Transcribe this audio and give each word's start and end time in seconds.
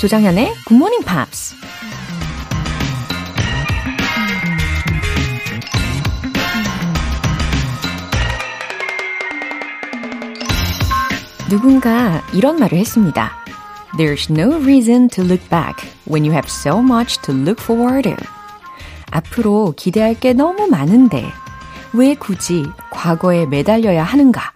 조장현의 0.00 0.54
굿모닝 0.66 1.02
팝스. 1.02 1.54
누군가 11.50 12.22
이런 12.32 12.56
말을 12.58 12.78
했습니다. 12.78 13.32
There's 13.98 14.32
no 14.32 14.56
reason 14.56 15.08
to 15.10 15.22
look 15.22 15.46
back 15.50 15.86
when 16.08 16.24
you 16.24 16.32
have 16.32 16.48
so 16.48 16.78
much 16.78 17.20
to 17.22 17.32
look 17.32 17.60
forward 17.60 18.04
to. 18.04 18.39
앞으로 19.10 19.74
기대할 19.76 20.14
게 20.18 20.32
너무 20.32 20.66
많은데 20.68 21.24
왜 21.92 22.14
굳이 22.14 22.64
과거에 22.90 23.46
매달려야 23.46 24.02
하는가? 24.04 24.52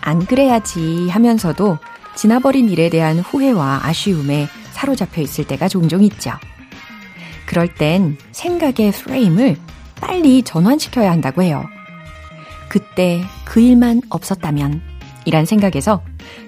안 0.00 0.24
그래야지 0.24 1.08
하면서도 1.10 1.78
지나버린 2.16 2.68
일에 2.68 2.88
대한 2.90 3.18
후회와 3.20 3.80
아쉬움에 3.84 4.48
사로잡혀 4.72 5.22
있을 5.22 5.46
때가 5.46 5.68
종종 5.68 6.02
있죠. 6.04 6.32
그럴 7.46 7.74
땐 7.74 8.16
생각의 8.32 8.92
프레임을 8.92 9.56
빨리 10.00 10.42
전환시켜야 10.42 11.10
한다고 11.10 11.42
해요. 11.42 11.64
그때 12.68 13.22
그 13.44 13.60
일만 13.60 14.00
없었다면 14.10 14.80
이란 15.24 15.44
생각에서 15.44 16.02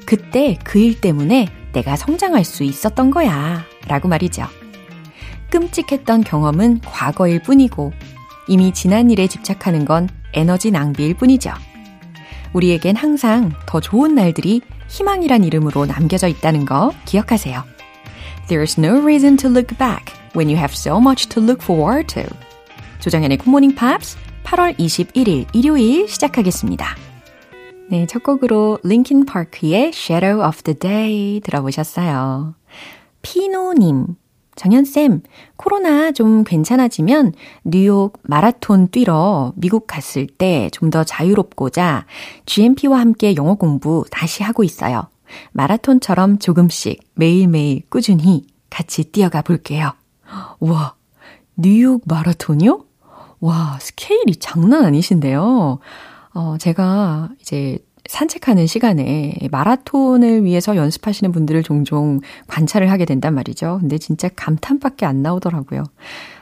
그때 0.06 0.58
그 0.64 0.78
일 0.78 1.00
때문에 1.00 1.48
내가 1.72 1.96
성장할 1.96 2.44
수 2.44 2.62
있었던 2.64 3.10
거야 3.10 3.64
라고 3.88 4.08
말이죠. 4.08 4.46
끔찍했던 5.52 6.24
경험은 6.24 6.80
과거일 6.80 7.42
뿐이고 7.42 7.92
이미 8.48 8.72
지난 8.72 9.10
일에 9.10 9.26
집착하는 9.26 9.84
건 9.84 10.08
에너지 10.32 10.70
낭비일 10.70 11.14
뿐이죠. 11.14 11.52
우리에겐 12.54 12.96
항상 12.96 13.52
더 13.66 13.78
좋은 13.78 14.14
날들이 14.14 14.62
희망이란 14.88 15.44
이름으로 15.44 15.84
남겨져 15.84 16.26
있다는 16.26 16.64
거 16.64 16.92
기억하세요. 17.04 17.62
There's 18.48 18.82
no 18.82 19.00
reason 19.02 19.36
to 19.36 19.50
look 19.50 19.76
back 19.76 20.14
when 20.34 20.48
you 20.48 20.56
have 20.56 20.72
so 20.72 20.96
much 20.98 21.28
to 21.28 21.42
look 21.42 21.62
forward 21.62 22.06
to. 22.14 22.24
조정현의 23.00 23.38
Good 23.38 23.52
Morning 23.52 23.74
Pops 23.74 24.16
8월 24.44 24.78
21일 24.78 25.46
일요일 25.54 26.08
시작하겠습니다. 26.08 26.96
네, 27.90 28.06
첫 28.06 28.22
곡으로 28.22 28.78
Linkin 28.84 29.26
Park의 29.26 29.88
Shadow 29.88 30.46
of 30.46 30.62
the 30.62 30.78
Day 30.78 31.40
들어보셨어요. 31.40 32.54
피노님, 33.20 34.16
정현쌤, 34.62 35.22
코로나 35.56 36.12
좀 36.12 36.44
괜찮아지면 36.44 37.32
뉴욕 37.64 38.12
마라톤 38.22 38.88
뛰러 38.88 39.52
미국 39.56 39.88
갔을 39.88 40.28
때 40.28 40.70
좀 40.70 40.90
더 40.90 41.02
자유롭고자 41.02 42.06
GMP와 42.46 43.00
함께 43.00 43.34
영어 43.34 43.54
공부 43.54 44.04
다시 44.10 44.42
하고 44.44 44.62
있어요. 44.62 45.08
마라톤처럼 45.52 46.38
조금씩 46.38 47.00
매일매일 47.14 47.82
꾸준히 47.88 48.46
같이 48.70 49.04
뛰어가 49.04 49.42
볼게요. 49.42 49.94
와, 50.60 50.94
뉴욕 51.56 52.02
마라톤이요? 52.06 52.84
와, 53.40 53.78
스케일이 53.80 54.36
장난 54.36 54.84
아니신데요. 54.84 55.78
어, 56.34 56.56
제가 56.58 57.30
이제 57.40 57.78
산책하는 58.12 58.66
시간에 58.66 59.34
마라톤을 59.50 60.44
위해서 60.44 60.76
연습하시는 60.76 61.32
분들을 61.32 61.62
종종 61.62 62.20
관찰을 62.46 62.90
하게 62.90 63.06
된단 63.06 63.34
말이죠. 63.34 63.78
근데 63.80 63.96
진짜 63.96 64.28
감탄밖에 64.28 65.06
안 65.06 65.22
나오더라고요. 65.22 65.84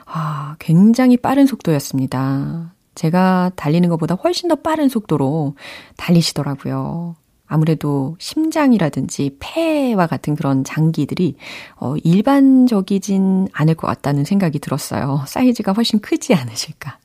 아, 0.05 0.57
굉장히 0.59 1.17
빠른 1.17 1.47
속도였습니다. 1.47 2.75
제가 2.97 3.53
달리는 3.55 3.89
것보다 3.89 4.17
훨씬 4.17 4.49
더 4.49 4.57
빠른 4.57 4.89
속도로 4.89 5.55
달리시더라고요. 5.97 7.15
아무래도 7.47 8.17
심장이라든지 8.19 9.37
폐와 9.39 10.09
같은 10.09 10.35
그런 10.35 10.65
장기들이 10.65 11.37
어, 11.77 11.95
일반적이진 12.03 13.47
않을 13.53 13.77
것 13.77 13.87
같다는 13.87 14.25
생각이 14.25 14.59
들었어요. 14.59 15.23
사이즈가 15.29 15.71
훨씬 15.71 16.01
크지 16.01 16.35
않으실까. 16.35 16.99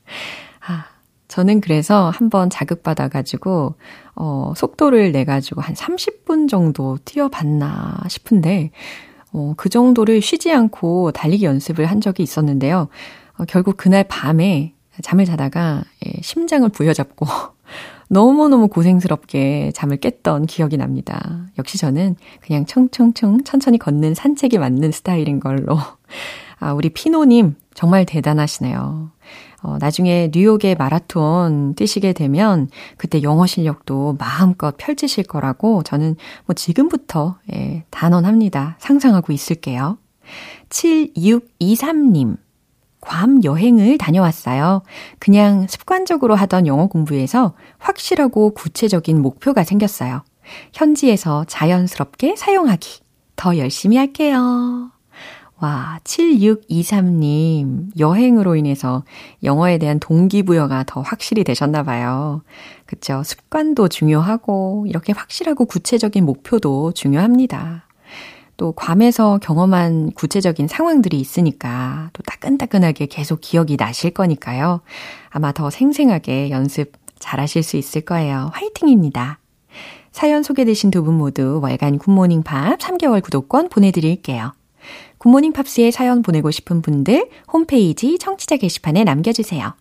아, 0.66 0.86
저는 1.28 1.60
그래서 1.60 2.10
한번 2.10 2.50
자극받아가지고, 2.50 3.74
어, 4.16 4.52
속도를 4.56 5.12
내가지고 5.12 5.60
한 5.60 5.74
30분 5.74 6.48
정도 6.48 6.98
뛰어봤나 7.04 8.02
싶은데, 8.08 8.70
어, 9.32 9.54
그 9.56 9.68
정도를 9.68 10.20
쉬지 10.22 10.52
않고 10.52 11.12
달리기 11.12 11.44
연습을 11.44 11.86
한 11.86 12.00
적이 12.00 12.22
있었는데요. 12.22 12.88
어, 13.38 13.44
결국 13.46 13.76
그날 13.76 14.04
밤에 14.04 14.72
잠을 15.02 15.26
자다가 15.26 15.84
예, 16.06 16.20
심장을 16.22 16.66
부여잡고 16.68 17.26
너무너무 18.08 18.68
고생스럽게 18.68 19.72
잠을 19.74 19.98
깼던 19.98 20.46
기억이 20.46 20.76
납니다. 20.76 21.46
역시 21.58 21.76
저는 21.76 22.16
그냥 22.40 22.64
청청청 22.64 23.44
천천히 23.44 23.78
걷는 23.78 24.14
산책이 24.14 24.58
맞는 24.58 24.92
스타일인 24.92 25.40
걸로. 25.40 25.78
아, 26.58 26.72
우리 26.72 26.88
피노님 26.88 27.56
정말 27.74 28.06
대단하시네요. 28.06 29.10
어, 29.62 29.76
나중에 29.80 30.30
뉴욕의 30.32 30.76
마라톤 30.76 31.74
뛰시게 31.74 32.12
되면 32.12 32.68
그때 32.96 33.22
영어 33.22 33.46
실력도 33.46 34.16
마음껏 34.18 34.74
펼치실 34.76 35.24
거라고 35.24 35.82
저는 35.82 36.16
뭐 36.44 36.54
지금부터 36.54 37.38
예, 37.52 37.84
단언합니다. 37.90 38.76
상상하고 38.78 39.32
있을게요. 39.32 39.98
7623님. 40.68 42.36
괌 43.00 43.44
여행을 43.44 43.98
다녀왔어요. 43.98 44.82
그냥 45.20 45.66
습관적으로 45.68 46.34
하던 46.34 46.66
영어 46.66 46.88
공부에서 46.88 47.54
확실하고 47.78 48.50
구체적인 48.50 49.22
목표가 49.22 49.62
생겼어요. 49.62 50.24
현지에서 50.72 51.44
자연스럽게 51.44 52.34
사용하기. 52.36 53.00
더 53.36 53.58
열심히 53.58 53.96
할게요. 53.96 54.90
와, 55.58 55.98
7623님, 56.04 57.98
여행으로 57.98 58.56
인해서 58.56 59.04
영어에 59.42 59.78
대한 59.78 59.98
동기부여가 59.98 60.84
더 60.86 61.00
확실히 61.00 61.44
되셨나 61.44 61.82
봐요. 61.82 62.42
그쵸. 62.84 63.22
습관도 63.24 63.88
중요하고, 63.88 64.84
이렇게 64.86 65.14
확실하고 65.14 65.64
구체적인 65.64 66.26
목표도 66.26 66.92
중요합니다. 66.92 67.86
또, 68.58 68.72
괌에서 68.72 69.38
경험한 69.38 70.12
구체적인 70.12 70.68
상황들이 70.68 71.18
있으니까, 71.18 72.10
또 72.12 72.22
따끈따끈하게 72.24 73.06
계속 73.06 73.40
기억이 73.40 73.76
나실 73.78 74.10
거니까요. 74.10 74.82
아마 75.30 75.52
더 75.52 75.70
생생하게 75.70 76.50
연습 76.50 76.92
잘 77.18 77.40
하실 77.40 77.62
수 77.62 77.78
있을 77.78 78.02
거예요. 78.02 78.50
화이팅입니다. 78.52 79.38
사연 80.12 80.42
소개되신 80.42 80.90
두 80.90 81.02
분 81.02 81.14
모두 81.14 81.60
월간 81.62 81.96
굿모닝 81.98 82.42
팝 82.42 82.78
3개월 82.78 83.22
구독권 83.22 83.70
보내드릴게요. 83.70 84.52
굿모닝 85.26 85.52
팝스에 85.54 85.90
사연 85.90 86.22
보내고 86.22 86.52
싶은 86.52 86.82
분들 86.82 87.28
홈페이지 87.52 88.16
청취자 88.16 88.58
게시판에 88.58 89.02
남겨주세요. 89.02 89.74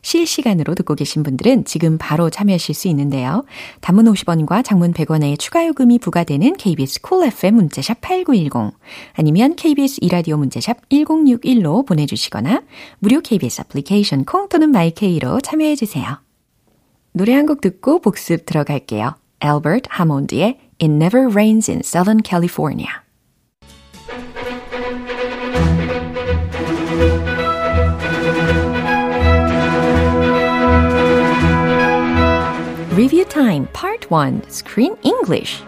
실시간으로 0.00 0.74
듣고 0.74 0.94
계신 0.94 1.22
분들은 1.22 1.66
지금 1.66 1.98
바로 1.98 2.30
참여하실 2.30 2.74
수 2.74 2.88
있는데요. 2.88 3.44
단문 3.82 4.06
50원과 4.06 4.64
장문 4.64 4.94
100원의 4.94 5.38
추가 5.38 5.66
요금이 5.66 5.98
부과되는 5.98 6.54
KBS 6.56 7.02
콜 7.02 7.18
cool 7.18 7.28
FM 7.28 7.56
문자샵 7.56 8.00
8910 8.00 8.72
아니면 9.12 9.54
KBS 9.54 9.98
이라디오 10.00 10.38
문자샵 10.38 10.88
1061로 10.88 11.84
보내주시거나 11.84 12.62
무료 12.98 13.20
KBS 13.20 13.60
애플리케이션 13.60 14.24
콩 14.24 14.48
또는 14.48 14.70
마이케이로 14.70 15.42
참여해주세요. 15.42 16.22
노래 17.12 17.34
한 17.34 17.44
곡 17.44 17.60
듣고 17.60 18.00
복습 18.00 18.46
들어갈게요. 18.46 19.16
Albert 19.44 19.90
Hammond의 19.92 20.58
It 20.80 20.86
Never 20.86 21.26
Rains 21.30 21.70
in 21.70 21.80
Southern 21.84 22.22
California 22.24 23.05
Review 32.96 33.26
Time 33.26 33.66
Part 33.74 34.10
1 34.10 34.40
Screen 34.48 34.96
English 35.02 35.62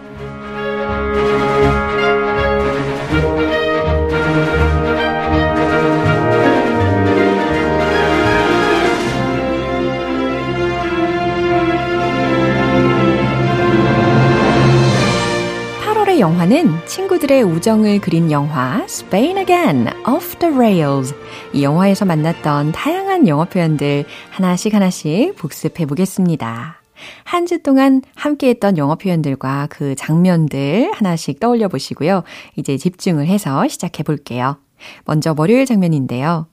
영화는 16.18 16.84
친구들의 16.86 17.44
우정을 17.44 18.00
그린 18.00 18.32
영화 18.32 18.82
Spain 18.84 19.38
Again, 19.38 19.86
Off 20.04 20.36
the 20.38 20.52
Rails. 20.52 21.14
이 21.52 21.62
영화에서 21.62 22.04
만났던 22.04 22.72
다양한 22.72 23.28
영어 23.28 23.44
표현들 23.44 24.04
하나씩 24.30 24.74
하나씩 24.74 25.36
복습해 25.36 25.86
보겠습니다. 25.86 26.77
한 27.24 27.46
주 27.46 27.62
동안 27.62 28.02
함께했던 28.14 28.76
영어 28.78 28.96
표현들과 28.96 29.68
그 29.70 29.94
장면들 29.94 30.90
하나씩 30.94 31.40
떠올려 31.40 31.68
보시고요. 31.68 32.24
이제 32.56 32.76
집중을 32.76 33.26
해서 33.26 33.66
시작해 33.68 34.02
볼게요. 34.02 34.58
먼저 35.04 35.34
월요일 35.36 35.64
장면인데요. 35.66 36.46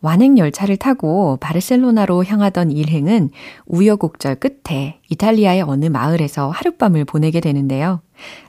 완행 0.00 0.38
열차를 0.38 0.76
타고 0.76 1.36
바르셀로나로 1.40 2.24
향하던 2.24 2.70
일행은 2.70 3.30
우여곡절 3.66 4.36
끝에 4.36 5.00
이탈리아의 5.10 5.62
어느 5.62 5.86
마을에서 5.86 6.50
하룻밤을 6.50 7.04
보내게 7.04 7.40
되는데요. 7.40 8.00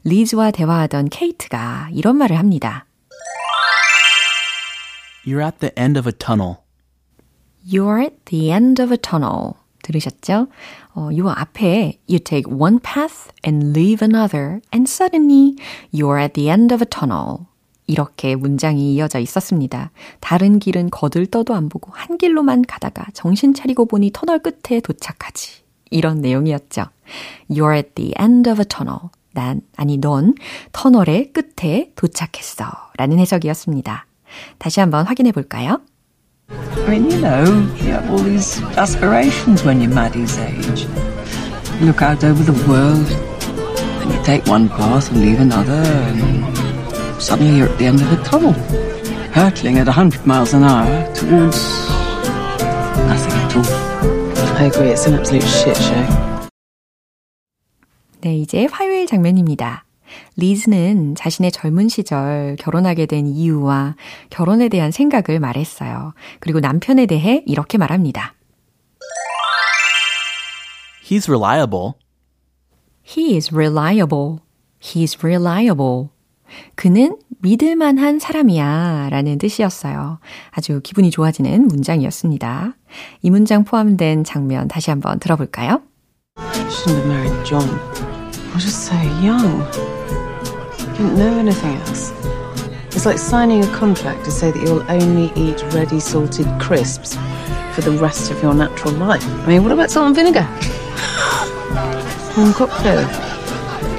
리즈와 0.04 0.51
대화하던 0.51 1.10
케이트가 1.10 1.90
이런 1.92 2.18
말을 2.18 2.38
합니다. 2.38 2.86
You're 5.25 5.44
at 5.44 5.57
the 5.60 5.72
end 5.78 6.00
of 6.00 6.07
a 6.07 6.13
tunnel. 6.13 6.57
You're 7.68 8.01
at 8.01 8.16
the 8.25 8.51
end 8.51 8.81
of 8.81 8.92
a 8.94 8.98
tunnel. 8.98 9.54
들으셨죠? 9.89 10.47
어, 10.94 11.09
요 11.18 11.30
앞에 11.30 12.00
you 12.07 12.19
take 12.19 12.51
one 12.51 12.80
path 12.80 13.31
and 13.45 13.77
leave 13.77 14.06
another 14.06 14.62
and 14.74 14.89
suddenly 14.89 15.56
you're 15.94 16.21
at 16.21 16.33
the 16.33 16.50
end 16.50 16.74
of 16.74 16.83
a 16.83 16.88
tunnel. 16.89 17.47
이렇게 17.88 18.36
문장이 18.36 18.94
이어져 18.94 19.18
있었습니다. 19.18 19.89
다른 20.19 20.59
길은 20.59 20.91
거들떠도 20.91 21.56
안 21.56 21.69
보고 21.69 21.91
한 21.91 22.19
길로만 22.19 22.62
가다가 22.62 23.07
정신 23.13 23.56
차리고 23.56 23.88
보니 23.88 24.12
터널 24.13 24.39
끝에 24.39 24.80
도착하지. 24.80 25.63
이런 25.89 26.21
내용이었죠. 26.21 26.86
You're 27.50 27.75
at 27.75 27.95
the 27.95 28.13
end 28.19 28.47
of 28.47 28.62
a 28.62 28.65
tunnel. 28.65 29.09
난, 29.31 29.62
아니, 29.75 29.97
넌 29.97 30.36
터널의 30.71 31.33
끝에 31.33 31.91
도착했어. 31.95 32.65
라는 32.97 33.18
해석이었습니다. 33.18 34.06
다시 34.59 34.80
한번 34.80 35.07
확인해 35.07 35.31
볼까요? 35.31 35.81
I 36.50 36.87
mean, 36.88 37.11
you 37.11 37.21
know, 37.21 37.44
you 37.76 37.93
have 37.93 38.11
all 38.11 38.19
these 38.19 38.61
aspirations 38.76 39.65
when 39.65 39.81
you're 39.81 39.91
Maddie's 39.93 40.37
age. 40.38 40.87
You 41.81 41.87
look 41.87 42.03
out 42.03 42.23
over 42.23 42.43
the 42.43 42.53
world, 42.69 43.11
and 44.03 44.12
you 44.12 44.23
take 44.23 44.47
one 44.47 44.69
path 44.69 45.11
and 45.11 45.21
leave 45.23 45.41
another, 45.41 45.73
and 45.73 47.23
suddenly 47.23 47.56
you're 47.56 47.69
at 47.69 47.79
the 47.79 47.87
end 47.87 48.03
of 48.03 48.12
a 48.12 48.23
tunnel, 48.23 48.53
hurtling 49.32 49.79
at 49.79 49.87
100 49.87 50.26
miles 50.26 50.53
an 50.53 50.62
hour 50.65 50.87
towards 51.15 51.59
nothing 53.09 53.32
at 53.32 53.56
all. 53.56 53.65
I 54.56 54.65
agree, 54.67 54.91
it's 54.91 55.06
an 55.06 55.15
absolute 55.15 55.43
shit 55.43 55.76
show. 55.76 56.50
네, 58.21 58.37
이제 58.38 58.67
화요일 58.71 59.06
장면입니다. 59.06 59.85
리즈는 60.36 61.16
자신의 61.16 61.52
젊은 61.52 61.90
시절 61.90 62.56
결혼하게 62.60 63.06
된 63.06 63.28
이유와 63.28 63.96
결혼에 64.30 64.70
대한 64.70 64.92
생각을 64.92 65.40
말했어요. 65.40 66.14
그리고 66.40 66.60
남편에 66.60 67.06
대해 67.06 67.44
이렇게 67.46 67.78
말합니다. 67.78 68.36
He's 71.06 71.28
reliable. 71.28 71.94
He 73.04 73.36
is 73.36 73.54
reliable. 73.54 74.38
He's 74.80 75.18
reliable. 75.20 76.10
그는 76.76 77.18
믿을만한 77.40 78.20
사람이야 78.20 79.10
라는 79.10 79.38
뜻이었어요. 79.38 80.20
아주 80.52 80.82
기분이 80.84 81.12
좋아지는 81.12 81.68
문장이었습니다. 81.68 82.76
이 83.22 83.30
문장 83.30 83.64
포함된 83.64 84.24
장면 84.24 84.68
다시 84.68 84.90
한번 84.90 85.20
들어볼까요? 85.20 85.82
Shouldn't 86.38 86.98
have 86.98 87.08
married 87.08 87.46
John. 87.46 87.68
I 87.68 88.54
was 88.54 88.64
just 88.64 88.86
so 88.86 88.96
young. 89.24 89.99
Didn't 90.99 91.19
know 91.19 91.38
anything 91.38 91.76
else. 91.76 92.12
It's 92.94 93.06
like 93.06 93.19
signing 93.19 93.65
a 93.65 93.69
contract 93.75 94.25
to 94.25 94.31
say 94.31 94.50
that 94.53 94.62
you'll 94.62 94.85
only 94.88 95.32
eat 95.35 95.62
ready 95.75 95.99
salted 95.99 96.47
crisps 96.61 97.17
for 97.75 97.81
the 97.81 97.93
rest 97.93 98.31
of 98.31 98.41
your 98.43 98.55
natural 98.55 98.94
life. 98.94 99.25
I 99.44 99.47
mean, 99.47 99.62
what 99.62 99.73
about 99.73 99.91
salt 99.91 100.06
and 100.06 100.15
vinegar? 100.15 100.47
Warm 102.37 102.53
cocktail. 102.53 103.03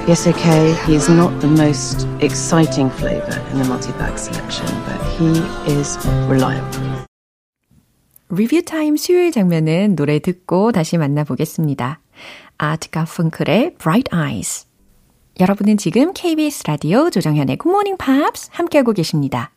Yes, 0.08 0.28
okay, 0.28 0.74
he's 0.86 1.10
not 1.10 1.42
the 1.42 1.48
most 1.48 2.08
exciting 2.22 2.90
flavour 2.90 3.40
in 3.52 3.58
the 3.58 3.66
multi-bag 3.66 4.18
selection, 4.18 4.68
but 4.86 5.02
he 5.18 5.42
is 5.68 5.98
reliable. 6.28 7.06
리뷰 8.30 8.62
타임 8.64 8.98
수요일 8.98 9.32
장면은 9.32 9.96
노래 9.96 10.20
듣고 10.20 10.72
다시 10.72 10.98
만나보겠습니다. 10.98 12.00
아트 12.58 12.90
가펑클의 12.90 13.76
Bright 13.78 14.16
Eyes. 14.16 14.66
여러분은 15.41 15.79
지금 15.79 16.13
KBS 16.13 16.65
라디오 16.67 17.09
조정현의 17.09 17.57
Good 17.57 17.71
Morning 17.71 17.97
Pops 17.97 18.51
함께하고 18.53 18.93
계십니다. 18.93 19.51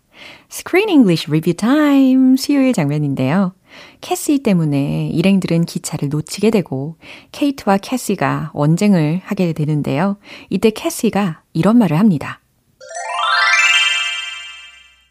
Screen 0.50 0.88
English 0.88 1.30
Review 1.30 1.58
Time 1.58 2.38
수요일 2.38 2.72
장면인데요. 2.72 3.54
캐시 4.00 4.44
때문에 4.44 5.10
일행들은 5.10 5.66
기차를 5.66 6.08
놓치게 6.08 6.52
되고 6.52 6.96
케이트와 7.34 7.80
캐시가 7.80 8.52
언쟁을 8.54 9.20
하게 9.26 9.52
되는데요. 9.52 10.18
이때 10.50 10.70
캐시가 10.70 11.42
이런 11.52 11.78
말을 11.80 12.00
합니다. 12.00 12.40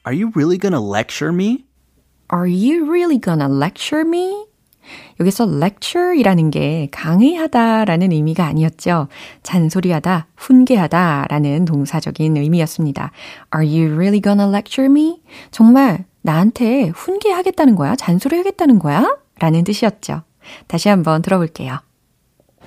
Are 0.06 0.18
you 0.18 0.32
really 0.34 0.58
gonna 0.58 0.80
lecture 0.80 1.34
me? 1.34 1.66
Are 2.32 2.50
you 2.50 2.90
really 2.90 3.20
gonna 3.20 3.54
lecture 3.54 4.08
me? 4.08 4.46
여기서 5.20 5.46
lecture이라는 5.60 6.50
게 6.50 6.88
강의하다라는 6.90 8.12
의미가 8.12 8.44
아니었죠. 8.44 9.08
잔소리하다, 9.42 10.26
훈계하다라는 10.36 11.64
동사적인 11.64 12.36
의미였습니다. 12.36 13.12
Are 13.54 13.66
you 13.66 13.92
really 13.94 14.20
gonna 14.20 14.48
lecture 14.48 14.90
me? 14.90 15.20
정말 15.50 16.04
나한테 16.22 16.88
훈계하겠다는 16.88 17.74
거야? 17.74 17.96
잔소리하겠다는 17.96 18.78
거야? 18.78 19.16
라는 19.38 19.64
뜻이었죠. 19.64 20.22
다시 20.66 20.88
한번 20.88 21.22
들어볼게요. 21.22 21.80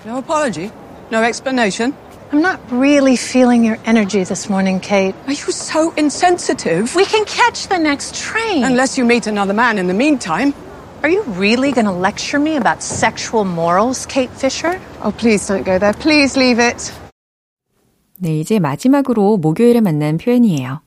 No 0.05 0.17
apology? 0.17 0.71
No 1.11 1.23
explanation? 1.23 1.93
I'm 2.31 2.41
not 2.41 2.59
really 2.71 3.15
feeling 3.15 3.63
your 3.63 3.77
energy 3.85 4.23
this 4.23 4.49
morning, 4.49 4.79
Kate. 4.81 5.15
Are 5.27 5.33
you 5.33 5.51
so 5.51 5.93
insensitive? 5.95 6.95
We 6.95 7.05
can 7.05 7.23
catch 7.25 7.69
the 7.69 7.77
next 7.77 8.15
train. 8.15 8.63
Unless 8.65 8.97
you 8.97 9.05
meet 9.05 9.27
another 9.27 9.53
man 9.53 9.77
in 9.77 9.87
the 9.87 9.93
meantime. 9.93 10.53
Are 11.04 11.10
you 11.10 11.22
really 11.38 11.72
going 11.72 11.86
to 11.86 11.92
lecture 11.92 12.38
me 12.38 12.56
about 12.56 12.82
sexual 12.82 13.44
morals, 13.44 14.06
Kate 14.06 14.30
Fisher? 14.30 14.78
Oh, 15.02 15.12
please 15.12 15.46
don't 15.46 15.64
go 15.64 15.78
there. 15.78 15.94
Please 15.94 16.38
leave 16.38 16.60
it. 16.60 16.92
네, 18.18 18.38
이제 18.38 18.58
마지막으로 18.58 19.38
목요일에 19.38 19.80
만난 19.80 20.18
표현이에요. 20.18 20.82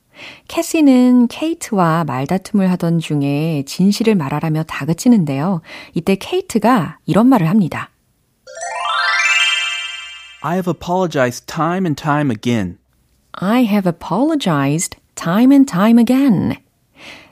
캐시는 0.47 1.27
케이트와 1.27 2.03
말다툼을 2.03 2.69
하던 2.71 2.99
중에 2.99 3.63
진실을 3.65 4.13
말하라며 4.15 4.63
다그치는데요. 4.63 5.61
이때 5.95 6.15
케이트가 6.15 6.99
이런 7.05 7.27
말을 7.27 7.49
합니다. 7.49 7.89
I 10.43 10.55
have 10.55 10.69
apologized 10.69 11.47
time 11.47 11.85
and 11.85 11.95
time 11.95 12.29
again. 12.29 12.77
I 13.31 13.63
have 13.63 13.89
apologized 13.89 14.99
time 15.15 15.51
and 15.51 15.65
time 15.65 15.97
again. 15.97 16.57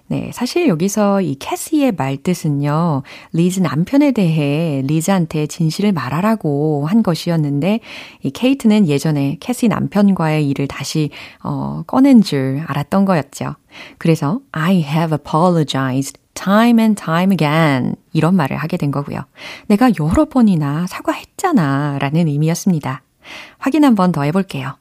네, 0.09 0.31
사실 0.33 0.69
여기서 0.69 1.21
이 1.21 1.35
캐시의 1.35 1.93
말 1.93 2.17
뜻은요, 2.17 3.03
리즈 3.33 3.59
남편에 3.59 4.13
대해 4.13 4.83
리즈한테 4.85 5.49
진실을 5.49 5.93
말하라고 5.93 6.87
한 6.87 7.03
것이었는데, 7.03 7.81
이 8.23 8.31
케이트는 8.31 8.87
예전에 8.87 9.39
캐시 9.41 9.67
남편과의 9.67 10.49
일을 10.49 10.69
다시, 10.69 11.11
어, 11.43 11.83
꺼낸 11.89 12.23
줄 12.23 12.63
알았던 12.69 13.05
거였죠. 13.05 13.57
그래서, 13.99 14.39
I 14.53 14.77
have 14.77 15.13
apologized 15.13 16.21
time 16.35 16.81
and 16.81 17.03
time 17.03 17.33
again. 17.33 17.97
이런 18.13 18.37
말을 18.37 18.57
하게 18.57 18.77
된 18.77 18.93
거고요. 18.93 19.19
내가 19.67 19.91
여러 19.99 20.27
번이나 20.27 20.87
사과했잖아. 20.87 21.99
라는 21.99 22.29
의미였습니다. 22.29 23.03
확인 23.59 23.85
한번 23.85 24.13
더 24.13 24.23
해볼게요. 24.23 24.77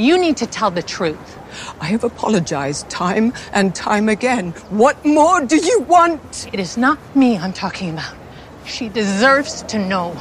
You 0.00 0.16
need 0.18 0.38
to 0.38 0.46
tell 0.46 0.70
the 0.70 0.82
truth. 0.82 1.38
I 1.78 1.86
have 1.86 2.04
apologized 2.04 2.88
time 2.88 3.34
and 3.52 3.74
time 3.74 4.08
again. 4.08 4.52
What 4.70 5.04
more 5.04 5.44
do 5.44 5.56
you 5.58 5.80
want? 5.80 6.48
It 6.54 6.58
is 6.58 6.78
not 6.78 6.98
me 7.14 7.36
I'm 7.36 7.52
talking 7.52 7.90
about. 7.90 8.14
She 8.64 8.88
deserves 8.88 9.62
to 9.64 9.78
know. 9.78 10.14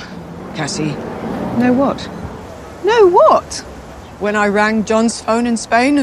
Cassie, 0.56 0.92
No 1.58 1.72
what? 1.72 2.10
No 2.84 3.08
what? 3.10 3.64
when 4.20 4.36
I 4.36 4.50
rang 4.50 4.84
John's 4.84 5.22
phone 5.22 5.48
in 5.48 5.56
Spain, 5.56 6.00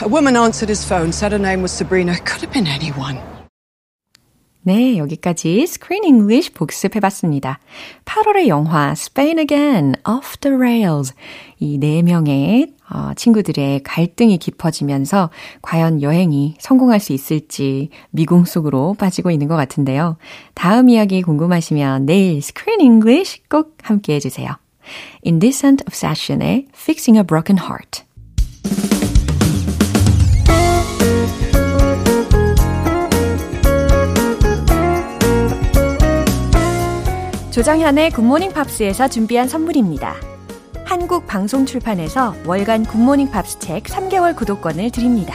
a 0.00 0.08
woman 0.08 0.36
answered 0.36 0.68
his 0.68 0.84
phone, 0.84 1.12
said 1.12 1.30
her 1.30 1.38
name 1.38 1.62
was 1.62 1.70
Sabrina. 1.70 2.18
Could 2.18 2.40
have 2.40 2.52
been 2.52 2.66
anyone. 2.66 3.20
네, 4.64 4.96
여기까지 4.96 5.62
Screen 5.62 6.04
English 6.04 6.52
복습해봤습니다. 6.52 7.58
8월의 8.04 8.46
영화 8.46 8.92
Spain 8.92 9.40
Again, 9.40 9.94
Off 10.08 10.38
the 10.38 10.56
Rails. 10.56 11.14
이 11.58 11.78
네 11.78 12.02
명의 12.02 12.68
어, 12.88 13.12
친구들의 13.16 13.82
갈등이 13.82 14.38
깊어지면서 14.38 15.30
과연 15.62 16.02
여행이 16.02 16.56
성공할 16.60 17.00
수 17.00 17.12
있을지 17.12 17.88
미궁 18.10 18.44
속으로 18.44 18.94
빠지고 18.94 19.30
있는 19.32 19.48
것 19.48 19.56
같은데요. 19.56 20.16
다음 20.54 20.88
이야기 20.88 21.22
궁금하시면 21.22 22.06
내일 22.06 22.36
Screen 22.38 22.80
English 22.80 23.42
꼭 23.48 23.78
함께 23.82 24.14
해주세요. 24.14 24.48
Indecent 25.24 25.84
Obsession의 25.88 26.66
Fixing 26.74 27.18
a 27.18 27.24
Broken 27.24 27.58
Heart. 27.58 29.01
조정현의 37.52 38.12
Good 38.12 38.27
Morning 38.27 38.54
Pops에서 38.54 39.08
준비한 39.08 39.46
선물입니다. 39.46 40.14
한국 40.86 41.26
방송 41.26 41.66
출판에서 41.66 42.34
월간 42.46 42.84
Good 42.84 43.01
Morning 43.01 43.30
Pops 43.30 43.58
책 43.58 43.82
3개월 43.82 44.34
구독권을 44.34 44.90
드립니다. 44.90 45.34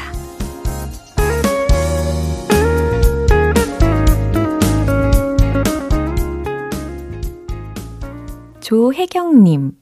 조혜경님. 8.62 9.74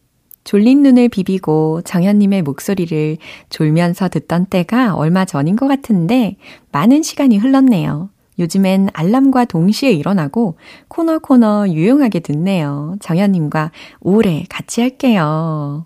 졸린 0.43 0.83
눈을 0.83 1.07
비비고 1.07 1.83
정현님의 1.83 2.41
목소리를 2.41 3.15
졸면서 3.49 4.09
듣던 4.09 4.47
때가 4.47 4.95
얼마 4.95 5.23
전인 5.23 5.55
것 5.55 5.69
같은데 5.69 6.35
많은 6.73 7.01
시간이 7.01 7.37
흘렀네요. 7.37 8.09
요즘엔 8.39 8.89
알람과 8.93 9.45
동시에 9.45 9.91
일어나고 9.91 10.57
코너 10.87 11.19
코너 11.19 11.67
유용하게 11.67 12.19
듣네요. 12.19 12.95
정현님과 12.99 13.71
오래 14.01 14.43
같이 14.49 14.81
할게요. 14.81 15.85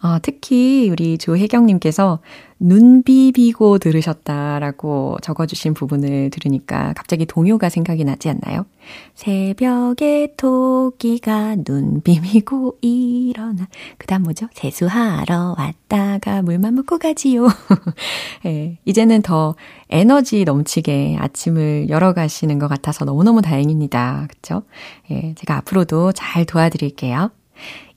아, 0.00 0.18
특히 0.22 0.88
우리 0.90 1.18
조혜경님께서 1.18 2.20
눈 2.62 3.02
비비고 3.02 3.78
들으셨다라고 3.78 5.16
적어주신 5.22 5.72
부분을 5.72 6.28
들으니까 6.28 6.92
갑자기 6.94 7.24
동요가 7.24 7.70
생각이 7.70 8.04
나지 8.04 8.28
않나요? 8.28 8.66
새벽에 9.14 10.34
토끼가 10.36 11.56
눈 11.64 12.02
비비고 12.02 12.78
일어나. 12.82 13.66
그 13.96 14.06
다음 14.06 14.24
뭐죠? 14.24 14.46
세수하러 14.52 15.54
왔다가 15.56 16.42
물만 16.42 16.74
먹고 16.74 16.98
가지요. 16.98 17.48
예, 18.44 18.78
이제는 18.84 19.22
더 19.22 19.54
에너지 19.88 20.44
넘치게 20.44 21.16
아침을 21.18 21.88
열어가시는 21.88 22.58
것 22.58 22.68
같아서 22.68 23.06
너무너무 23.06 23.40
다행입니다. 23.40 24.26
그쵸? 24.28 24.64
예, 25.10 25.34
제가 25.34 25.56
앞으로도 25.56 26.12
잘 26.12 26.44
도와드릴게요. 26.44 27.30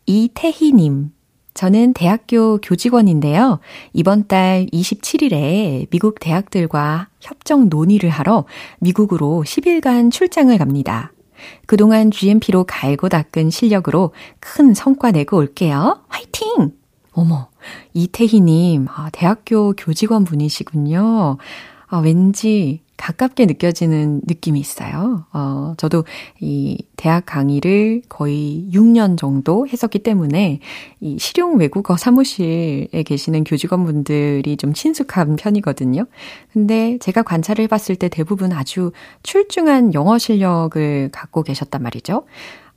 이태희님. 0.06 1.12
저는 1.53 1.93
대학교 1.93 2.57
교직원인데요. 2.57 3.60
이번 3.93 4.27
달 4.27 4.65
27일에 4.74 5.89
미국 5.89 6.19
대학들과 6.19 7.10
협정 7.22 7.69
논의를 7.69 8.10
하러 8.10 8.45
미국으로 8.79 9.43
10일간 9.45 10.12
출장을 10.12 10.55
갑니다. 10.57 11.12
그동안 11.65 12.12
GMP로 12.12 12.63
갈고 12.63 13.10
닦은 13.10 13.50
실력으로 13.50 14.13
큰 14.39 14.74
성과 14.74 15.12
내고 15.12 15.38
올게요. 15.38 16.03
화이팅! 16.07 16.72
어머, 17.12 17.50
이태희님, 17.93 18.88
아, 18.89 19.10
대학교 19.12 19.74
교직원 19.74 20.24
분이시군요. 20.24 21.38
아, 21.88 21.98
왠지 22.00 22.81
가깝게 22.97 23.45
느껴지는 23.45 24.21
느낌이 24.25 24.59
있어요. 24.59 25.25
어, 25.33 25.73
저도 25.77 26.05
이 26.39 26.85
대학 26.95 27.25
강의를 27.25 28.03
거의 28.07 28.67
6년 28.71 29.17
정도 29.17 29.67
했었기 29.67 30.00
때문에 30.00 30.59
이 31.01 31.17
실용 31.19 31.57
외국어 31.57 31.97
사무실에 31.97 33.03
계시는 33.05 33.43
교직원분들이 33.43 34.57
좀 34.57 34.73
친숙한 34.73 35.35
편이거든요. 35.35 36.05
근데 36.51 36.97
제가 37.00 37.23
관찰을 37.23 37.63
해봤을 37.63 37.95
때 37.97 38.09
대부분 38.09 38.53
아주 38.53 38.91
출중한 39.23 39.93
영어 39.93 40.17
실력을 40.17 41.09
갖고 41.12 41.43
계셨단 41.43 41.81
말이죠. 41.81 42.23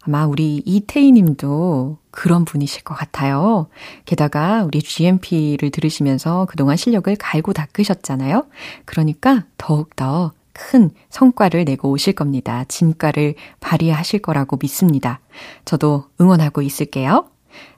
아마 0.06 0.26
우리 0.26 0.62
이태희 0.64 1.12
님도 1.12 1.98
그런 2.10 2.44
분이실 2.44 2.84
것 2.84 2.94
같아요. 2.94 3.68
게다가 4.04 4.64
우리 4.64 4.80
GMP를 4.80 5.70
들으시면서 5.70 6.46
그동안 6.48 6.76
실력을 6.76 7.14
갈고 7.16 7.52
닦으셨잖아요. 7.52 8.46
그러니까 8.84 9.44
더욱더 9.58 10.32
큰 10.52 10.90
성과를 11.10 11.64
내고 11.64 11.90
오실 11.90 12.14
겁니다. 12.14 12.64
진가를 12.68 13.34
발휘하실 13.60 14.22
거라고 14.22 14.56
믿습니다. 14.60 15.20
저도 15.64 16.04
응원하고 16.20 16.62
있을게요. 16.62 17.28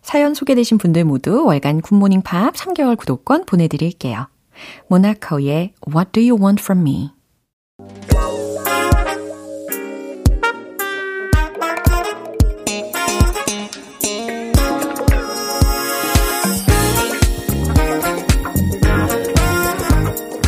사연 0.02 0.34
소개되신 0.34 0.78
분들 0.78 1.04
모두 1.04 1.44
월간 1.44 1.80
굿모닝 1.80 2.22
팝 2.22 2.54
3개월 2.54 2.96
구독권 2.96 3.46
보내드릴게요. 3.46 4.28
모나코의 4.88 5.72
What 5.88 6.12
Do 6.12 6.22
You 6.22 6.40
Want 6.40 6.62
From 6.62 6.82
Me 6.82 7.10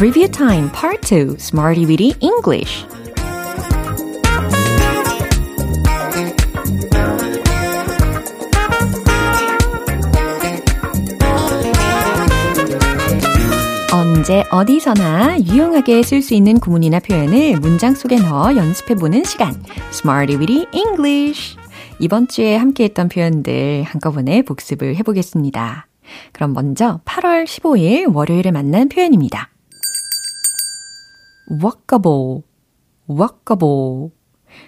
Review 0.00 0.28
Time 0.30 0.70
Part 0.72 1.14
2 1.14 1.36
Smarty 1.38 1.84
Weedy 1.84 2.14
English 2.20 2.86
언제 13.92 14.42
어디서나 14.50 15.38
유용하게 15.38 16.02
쓸 16.02 16.22
수 16.22 16.32
있는 16.32 16.58
구문이나 16.58 17.00
표현을 17.00 17.60
문장 17.60 17.94
속에 17.94 18.16
넣어 18.20 18.56
연습해보는 18.56 19.24
시간 19.24 19.62
Smarty 19.92 20.38
Weedy 20.38 20.66
English 20.72 21.58
이번 21.98 22.26
주에 22.26 22.56
함께했던 22.56 23.10
표현들 23.10 23.82
한꺼번에 23.82 24.40
복습을 24.40 24.96
해보겠습니다. 24.96 25.88
그럼 26.32 26.54
먼저 26.54 27.02
8월 27.04 27.44
15일 27.44 28.14
월요일에 28.14 28.50
만난 28.50 28.88
표현입니다. 28.88 29.49
Walkable, 31.50 32.42
walkable. 33.08 34.10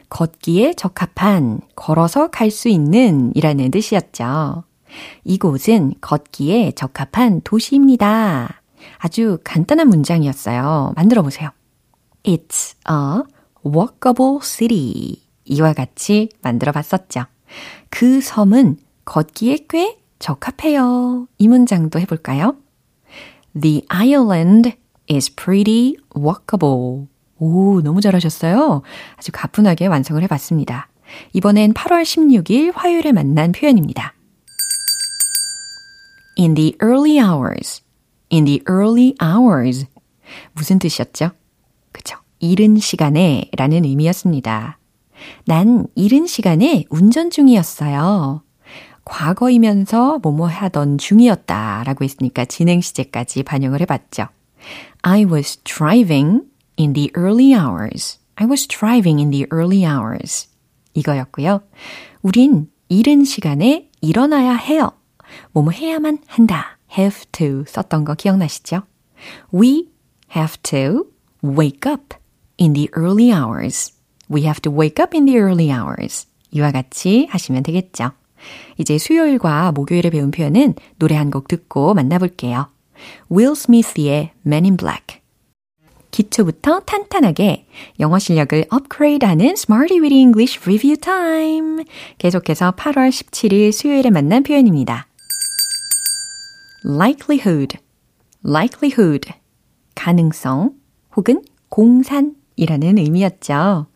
걷기에 0.08 0.74
적합한, 0.74 1.60
걸어서 1.74 2.28
갈 2.28 2.50
수 2.50 2.68
있는 2.68 3.32
이라는 3.34 3.70
뜻이었죠. 3.70 4.64
이곳은 5.24 5.94
걷기에 6.00 6.72
적합한 6.72 7.40
도시입니다. 7.42 8.60
아주 8.98 9.38
간단한 9.44 9.88
문장이었어요. 9.88 10.92
만들어 10.96 11.22
보세요. 11.22 11.50
It's 12.24 12.74
a 12.88 13.22
walkable 13.64 14.38
city. 14.42 15.22
이와 15.44 15.72
같이 15.72 16.28
만들어 16.42 16.72
봤었죠. 16.72 17.24
그 17.90 18.20
섬은 18.20 18.76
걷기에 19.04 19.66
꽤 19.68 19.98
적합해요. 20.18 21.26
이 21.38 21.48
문장도 21.48 21.98
해볼까요? 22.00 22.56
The 23.60 23.82
island 23.88 24.76
is 25.14 25.34
pretty 25.34 25.96
walkable. 26.16 27.06
오, 27.38 27.80
너무 27.82 28.00
잘하셨어요. 28.00 28.82
아주 29.16 29.32
가뿐하게 29.32 29.86
완성을 29.86 30.22
해봤습니다. 30.22 30.88
이번엔 31.32 31.74
8월 31.74 32.02
16일 32.02 32.72
화요일에 32.74 33.12
만난 33.12 33.52
표현입니다. 33.52 34.14
In 36.38 36.54
the 36.54 36.76
early 36.82 37.18
hours. 37.18 37.82
In 38.32 38.44
the 38.44 38.62
early 38.68 39.14
hours. 39.22 39.86
무슨 40.52 40.78
뜻이었죠? 40.78 41.30
그쵸. 41.92 42.16
이른 42.38 42.78
시간에 42.78 43.50
라는 43.56 43.84
의미였습니다. 43.84 44.78
난 45.44 45.86
이른 45.94 46.26
시간에 46.26 46.84
운전 46.90 47.30
중이었어요. 47.30 48.42
과거이면서 49.04 50.18
뭐뭐 50.22 50.46
하던 50.46 50.98
중이었다 50.98 51.82
라고 51.84 52.04
했으니까 52.04 52.44
진행 52.44 52.80
시제까지 52.80 53.42
반영을 53.42 53.80
해봤죠. 53.80 54.28
I 55.03 55.25
was 55.25 55.57
driving 55.63 56.41
in 56.77 56.93
the 56.93 57.11
early 57.15 57.53
hours. 57.53 58.19
I 58.35 58.45
was 58.45 58.67
driving 58.67 59.19
in 59.19 59.31
the 59.31 59.47
early 59.51 59.83
hours. 59.85 60.47
이거였고요. 60.93 61.61
우린 62.21 62.69
이른 62.89 63.23
시간에 63.23 63.89
일어나야 64.01 64.55
해요. 64.55 64.91
뭐뭐 65.53 65.71
해야만 65.71 66.19
한다. 66.27 66.77
have 66.97 67.25
to 67.31 67.63
썼던 67.67 68.05
거 68.05 68.15
기억나시죠? 68.15 68.83
We 69.53 69.89
have 70.35 70.57
to 70.63 71.05
wake 71.43 71.89
up 71.91 72.15
in 72.59 72.73
the 72.73 72.89
early 72.97 73.31
hours. 73.31 73.93
We 74.29 74.43
have 74.43 74.61
to 74.61 74.71
wake 74.71 75.01
up 75.01 75.15
in 75.15 75.25
the 75.25 75.39
early 75.39 75.69
hours. 75.69 76.27
이와 76.51 76.71
같이 76.71 77.27
하시면 77.29 77.63
되겠죠. 77.63 78.11
이제 78.77 78.97
수요일과 78.97 79.71
목요일에 79.71 80.09
배운 80.09 80.31
표현은 80.31 80.75
노래 80.99 81.15
한 81.15 81.29
곡 81.31 81.47
듣고 81.47 81.93
만나볼게요. 81.93 82.69
Will 83.30 83.52
Smith의 83.52 84.30
Men 84.46 84.64
in 84.64 84.76
Black. 84.76 85.22
기초부터 86.10 86.80
탄탄하게 86.80 87.66
영어 87.98 88.18
실력을 88.18 88.66
업그레이드하는 88.68 89.54
Smarty 89.56 89.98
with 90.00 90.14
English 90.14 90.60
Review 90.62 90.96
Time. 90.96 91.84
계속해서 92.18 92.72
8월 92.72 93.08
17일 93.08 93.72
수요일에 93.72 94.10
만난 94.10 94.42
표현입니다. 94.42 95.08
likelihood, 96.84 97.78
likelihood, 98.44 99.32
가능성 99.94 100.74
혹은 101.16 101.42
공산이라는 101.68 102.98
의미였죠. 102.98 103.86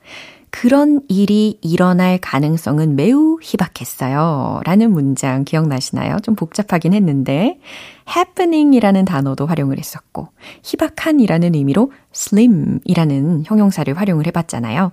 그런 0.59 1.03
일이 1.09 1.59
일어날 1.61 2.17
가능성은 2.19 2.97
매우 2.97 3.39
희박했어요. 3.43 4.63
라는 4.65 4.91
문장 4.91 5.45
기억나시나요? 5.45 6.17
좀 6.23 6.35
복잡하긴 6.35 6.95
했는데, 6.95 7.61
happening 8.09 8.75
이라는 8.75 9.05
단어도 9.05 9.45
활용을 9.45 9.77
했었고, 9.77 10.29
희박한 10.63 11.21
이라는 11.21 11.55
의미로 11.55 11.93
slim 12.15 12.81
이라는 12.85 13.43
형용사를 13.45 13.93
활용을 13.99 14.27
해봤잖아요. 14.29 14.93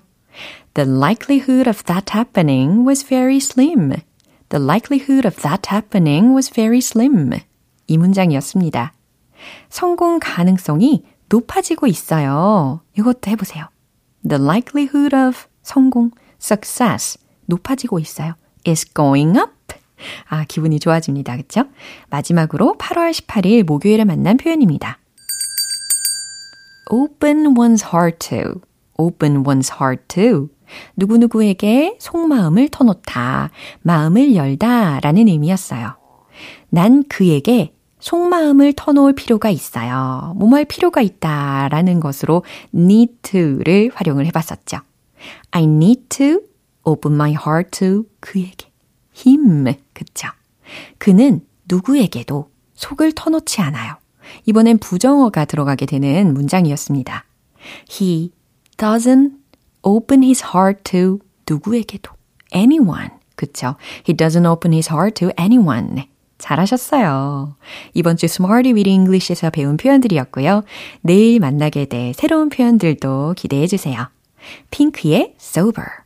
The 0.74 0.90
likelihood 0.90 1.70
of 1.70 1.84
that 1.84 2.12
happening 2.14 2.86
was 2.86 3.06
very 3.06 3.38
slim. 3.38 3.94
The 4.50 4.62
likelihood 4.62 5.26
of 5.26 5.38
that 5.44 5.70
happening 5.72 6.34
was 6.34 6.52
very 6.52 6.80
slim. 6.80 7.40
이 7.88 7.98
문장이었습니다. 7.98 8.92
성공 9.70 10.20
가능성이 10.20 11.06
높아지고 11.30 11.88
있어요. 11.88 12.82
이것도 12.98 13.32
해보세요. 13.32 13.70
The 14.28 14.44
likelihood 14.44 15.16
of 15.16 15.53
성공, 15.64 16.12
success 16.40 17.18
높아지고 17.46 18.00
있어요. 18.00 18.36
is 18.68 18.94
going 18.94 19.38
up. 19.38 19.52
아, 20.28 20.44
기분이 20.46 20.80
좋아집니다. 20.80 21.38
그쵸? 21.38 21.64
마지막으로 22.10 22.76
8월 22.78 23.12
18일 23.12 23.64
목요일에 23.64 24.04
만난 24.04 24.38
표현입니다. 24.38 25.00
open 26.90 27.56
one's 27.56 27.84
heart 27.94 28.30
to. 28.30 28.62
open 28.98 29.44
one's 29.44 29.74
heart 29.74 30.04
to. 30.10 30.50
누구누구에게 30.96 31.98
속마음을 32.00 32.70
터놓다, 32.70 33.52
마음을 33.82 34.36
열다 34.36 35.00
라는 35.02 35.28
의미였어요. 35.28 35.96
난 36.70 37.04
그에게 37.08 37.74
속마음을 38.00 38.74
터놓을 38.74 39.14
필요가 39.14 39.50
있어요. 39.50 40.34
뭐할 40.36 40.66
필요가 40.66 41.02
있다 41.02 41.70
라는 41.70 42.00
것으로 42.00 42.44
need 42.74 43.16
to를 43.22 43.92
활용을 43.94 44.26
해봤었죠. 44.26 44.80
I 45.56 45.64
need 45.64 46.10
to 46.10 46.42
open 46.84 47.14
my 47.16 47.32
heart 47.32 47.70
to 47.80 48.06
그에게. 48.20 48.72
him. 49.16 49.66
그쵸? 49.94 50.28
그는 50.98 51.42
누구에게도 51.70 52.50
속을 52.74 53.12
터놓지 53.12 53.62
않아요. 53.62 53.96
이번엔 54.46 54.80
부정어가 54.80 55.46
들어가게 55.46 55.86
되는 55.86 56.34
문장이었습니다. 56.34 57.26
He 57.90 58.32
doesn't 58.78 59.34
open 59.84 60.24
his 60.24 60.44
heart 60.44 60.84
to 60.84 61.20
누구에게도. 61.48 62.12
anyone. 62.56 63.10
그쵸? 63.36 63.76
He 64.08 64.16
doesn't 64.18 64.50
open 64.50 64.74
his 64.74 64.90
heart 64.92 65.20
to 65.20 65.30
anyone. 65.40 66.08
잘하셨어요. 66.40 67.56
이번 67.94 68.18
주 68.18 68.26
Smarty 68.26 68.74
with 68.74 68.90
English에서 68.90 69.52
배운 69.52 69.78
표현들이었고요. 69.78 70.64
내일 71.02 71.40
만나게 71.40 71.86
될 71.86 72.14
새로운 72.16 72.50
표현들도 72.50 73.36
기대해 73.38 73.68
주세요. 73.68 74.10
핑크의 74.72 75.36
Sober. 75.40 76.04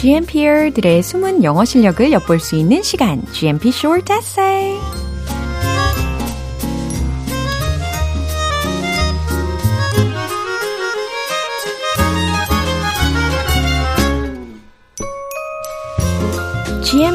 GMPR들의 0.00 1.02
숨은 1.02 1.44
영어 1.44 1.66
실력을 1.66 2.10
엿볼 2.10 2.40
수 2.40 2.56
있는 2.56 2.82
시간, 2.82 3.22
GMP 3.34 3.68
Short 3.68 4.10
Essay. 4.10 4.99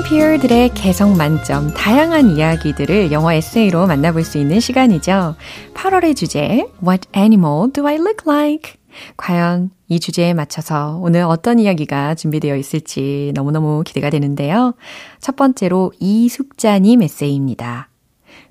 GMPR들의 0.05 0.69
개성 0.75 1.17
만점, 1.17 1.73
다양한 1.73 2.37
이야기들을 2.37 3.11
영어 3.11 3.33
에세이로 3.33 3.87
만나볼 3.87 4.23
수 4.23 4.37
있는 4.37 4.59
시간이죠. 4.59 5.35
8월의 5.73 6.15
주제, 6.15 6.67
What 6.83 7.09
animal 7.15 7.71
do 7.73 7.87
I 7.87 7.95
look 7.95 8.23
like? 8.27 8.73
과연 9.17 9.71
이 9.87 9.99
주제에 9.99 10.33
맞춰서 10.33 10.99
오늘 11.01 11.23
어떤 11.23 11.57
이야기가 11.59 12.15
준비되어 12.15 12.55
있을지 12.55 13.31
너무너무 13.33 13.83
기대가 13.83 14.11
되는데요. 14.11 14.75
첫 15.19 15.35
번째로 15.35 15.91
이숙자님 15.99 17.01
에세이입니다. 17.01 17.89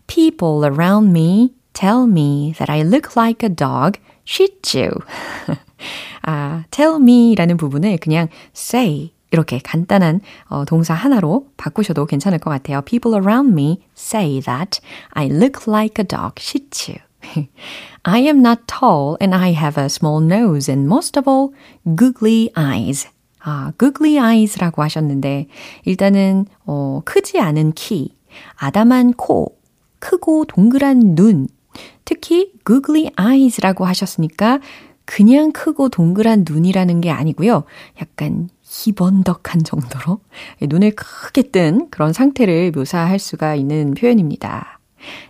People 0.09 0.65
around 0.65 1.11
me 1.11 1.55
tell 1.73 2.05
me 2.09 2.53
that 2.59 2.71
I 2.71 2.81
look 2.81 3.13
like 3.17 3.49
a 3.49 3.55
dog, 3.55 4.01
shih 4.27 4.53
tzu. 4.61 4.91
아, 6.27 6.65
tell 6.71 6.97
me라는 7.01 7.57
부분을 7.57 7.99
그냥 7.99 8.29
say 8.57 9.13
이렇게 9.35 9.59
간단한 9.59 10.21
어, 10.49 10.65
동사 10.65 10.95
하나로 10.95 11.49
바꾸셔도 11.57 12.07
괜찮을 12.07 12.39
것 12.39 12.51
같아요. 12.51 12.83
People 12.83 13.21
around 13.21 13.51
me 13.51 13.81
say 13.97 14.41
that 14.41 14.81
I 15.11 15.27
look 15.27 15.69
like 15.69 16.01
a 16.01 16.07
dog, 16.07 16.35
shih 16.39 16.71
tzu. 16.71 16.95
I 18.05 18.21
am 18.21 18.39
not 18.39 18.63
tall 18.69 19.17
and 19.21 19.35
I 19.35 19.55
have 19.55 19.81
a 19.81 19.87
small 19.87 20.23
nose 20.23 20.71
and 20.71 20.87
most 20.87 21.19
of 21.19 21.29
all, 21.29 21.53
googly 21.97 22.51
eyes. 22.57 23.09
아, 23.43 23.73
googly 23.77 24.19
eyes라고 24.19 24.83
하셨는데, 24.83 25.49
일단은, 25.85 26.47
어, 26.65 27.03
크지 27.05 27.41
않은 27.41 27.73
키, 27.73 28.15
아담한 28.57 29.15
코, 29.15 29.59
크고 29.99 30.47
동그란 30.47 31.15
눈, 31.15 31.49
특히 32.07 32.53
googly 32.67 33.11
eyes라고 33.19 33.85
하셨으니까, 33.85 34.61
그냥 35.05 35.53
크고 35.53 35.91
동그란 35.91 36.45
눈이라는 36.49 37.03
게 37.03 37.11
아니고요. 37.11 37.65
약간 38.01 38.49
희번덕한 38.75 39.63
정도로 39.63 40.21
눈을 40.61 40.97
크게 40.97 41.43
뜬 41.51 41.89
그런 41.91 42.13
상태를 42.13 42.73
묘사할 42.73 43.21
수가 43.21 43.55
있는 43.55 43.95
표현입니다. 43.95 44.81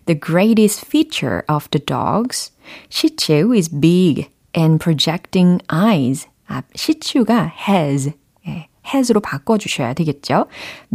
The 0.07 0.18
greatest 0.18 0.87
feature 0.87 1.42
of 1.52 1.68
the 1.70 1.85
dogs, 1.85 2.52
Shih 2.90 3.14
Tzu 3.16 3.52
is 3.54 3.68
big 3.68 4.30
and 4.57 4.83
projecting 4.83 5.62
eyes. 5.72 6.26
아, 6.46 6.62
시츄가 6.74 7.52
has, 7.68 8.12
예, 8.46 8.68
has로 8.87 9.20
바꿔주셔야 9.20 9.94
되겠죠. 9.94 10.46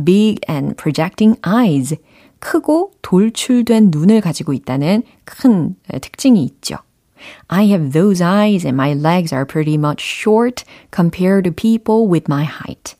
Big 0.03 0.37
and 0.49 0.75
projecting 0.75 1.39
eyes. 1.47 1.95
크고 2.39 2.93
돌출된 3.01 3.89
눈을 3.91 4.21
가지고 4.21 4.53
있다는 4.53 5.03
큰 5.25 5.75
특징이 6.01 6.43
있죠. 6.45 6.77
I 7.48 7.66
have 7.66 7.92
those 7.92 8.20
eyes 8.20 8.64
and 8.64 8.76
my 8.76 8.92
legs 8.94 9.32
are 9.32 9.46
pretty 9.46 9.76
much 9.76 10.00
short 10.00 10.64
compared 10.90 11.44
to 11.44 11.52
people 11.52 12.08
with 12.08 12.28
my 12.28 12.44
height. 12.44 12.96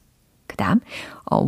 그 0.47 0.57
다음, 0.57 0.81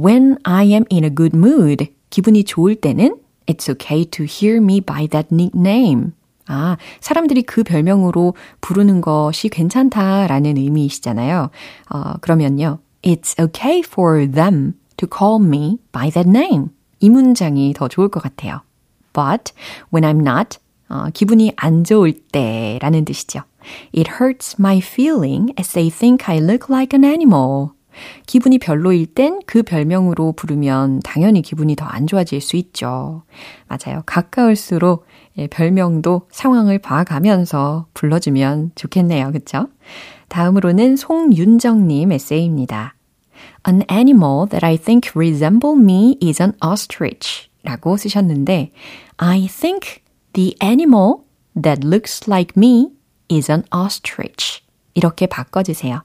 when 0.01 0.39
I 0.45 0.65
am 0.75 0.85
in 0.91 1.05
a 1.05 1.11
good 1.11 1.37
mood, 1.37 1.89
기분이 2.11 2.45
좋을 2.45 2.77
때는 2.77 3.19
It's 3.47 3.71
okay 3.71 4.05
to 4.05 4.25
hear 4.25 4.57
me 4.61 4.81
by 4.81 5.07
that 5.09 5.29
nickname. 5.33 6.13
아, 6.49 6.77
사람들이 7.01 7.43
그 7.43 7.63
별명으로 7.63 8.35
부르는 8.61 9.01
것이 9.01 9.49
괜찮다라는 9.49 10.57
의미이시잖아요. 10.57 11.51
어, 11.91 12.13
그러면요. 12.21 12.79
It's 13.03 13.39
okay 13.39 13.83
for 13.87 14.27
them 14.27 14.75
to 14.97 15.09
call 15.09 15.41
me 15.41 15.79
by 15.93 16.11
that 16.11 16.29
name. 16.29 16.71
이 17.01 17.11
문장이 17.11 17.73
더 17.75 17.89
좋을 17.89 18.09
것 18.09 18.23
같아요. 18.23 18.63
But 19.13 19.53
when 19.93 20.05
I'm 20.05 20.21
not, 20.21 20.59
어, 20.92 21.06
기분이 21.14 21.54
안 21.56 21.86
좋을 21.86 22.12
때라는 22.32 23.06
뜻이죠. 23.06 23.42
It 23.96 24.12
hurts 24.20 24.58
my 24.60 24.80
feeling 24.80 25.54
as 25.58 25.72
they 25.72 25.90
think 25.90 26.26
I 26.28 26.38
look 26.38 26.68
like 26.70 26.98
an 26.98 27.06
animal. 27.06 27.70
기분이 28.26 28.58
별로일 28.58 29.06
땐 29.08 29.40
그 29.46 29.64
별명으로 29.64 30.34
부르면 30.34 31.02
당연히 31.04 31.42
기분이 31.42 31.76
더 31.76 31.86
안 31.86 32.08
좋아질 32.08 32.42
수 32.42 32.58
있죠. 32.58 33.24
맞아요. 33.68 34.02
가까울수록 34.06 35.06
별명도 35.50 36.28
상황을 36.30 36.80
봐가면서 36.80 37.88
불러주면 37.94 38.72
좋겠네요. 38.76 39.32
그쵸? 39.32 39.68
다음으로는 40.28 40.98
송윤정님 40.98 42.12
에세이입니다. 42.12 42.96
An 43.68 43.84
animal 43.90 44.48
that 44.50 44.66
I 44.66 44.78
think 44.78 45.12
resemble 45.16 45.78
me 45.78 46.18
is 46.22 46.42
an 46.42 46.54
ostrich 46.66 47.50
라고 47.64 47.96
쓰셨는데 47.96 48.72
I 49.18 49.48
think 49.48 50.01
the 50.35 50.57
animal 50.61 51.25
that 51.55 51.85
looks 51.85 52.29
like 52.29 52.57
me 52.57 52.93
is 53.29 53.51
an 53.51 53.65
ostrich 53.73 54.63
이렇게 54.95 55.27
바꿔주세요. 55.27 56.03